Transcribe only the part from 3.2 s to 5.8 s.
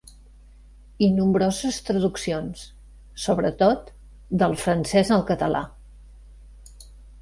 sobretot del francès al català.